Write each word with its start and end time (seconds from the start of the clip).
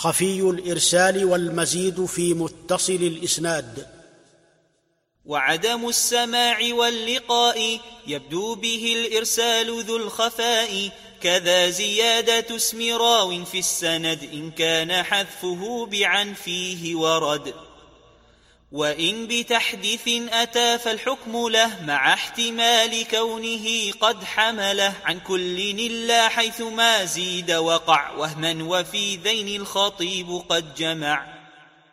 خفي 0.00 0.40
الإرسال 0.40 1.24
والمزيد 1.24 2.04
في 2.04 2.34
متصل 2.34 2.92
الإسناد. 2.92 3.86
وعدم 5.24 5.88
السماع 5.88 6.58
واللقاء 6.74 7.80
يبدو 8.06 8.54
به 8.54 8.94
الإرسال 8.96 9.84
ذو 9.84 9.96
الخفاء 9.96 10.90
كذا 11.20 11.70
زيادة 11.70 12.56
اسم 12.56 12.96
راو 12.96 13.44
في 13.44 13.58
السند 13.58 14.28
إن 14.32 14.50
كان 14.50 15.02
حذفه 15.02 15.86
بعن 15.86 16.34
فيه 16.34 16.96
ورد. 16.96 17.54
وإن 18.72 19.26
بتحديث 19.26 20.08
أتى 20.32 20.78
فالحكم 20.78 21.48
له 21.48 21.84
مع 21.86 22.12
احتمال 22.12 23.08
كونه 23.10 23.92
قد 24.00 24.24
حمله. 24.24 24.94
عن 25.04 25.20
كل 25.20 25.58
إلا 25.58 26.28
حيث 26.28 26.60
ما 26.60 27.04
زيد 27.04 27.52
وقع 27.52 28.10
وهما 28.10 28.64
وفي 28.64 29.16
ذين 29.16 29.60
الخطيب 29.60 30.42
قد 30.48 30.74
جمع. 30.74 31.39